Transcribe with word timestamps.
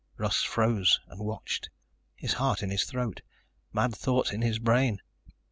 Russ 0.17 0.41
froze 0.41 0.99
and 1.09 1.19
watched, 1.19 1.69
his 2.15 2.33
heart 2.33 2.63
in 2.63 2.71
his 2.71 2.85
throat, 2.85 3.21
mad 3.71 3.93
thoughts 3.95 4.33
in 4.33 4.41
his 4.41 4.57
brain. 4.57 4.99